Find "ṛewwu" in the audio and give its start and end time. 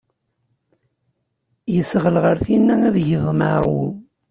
3.65-3.89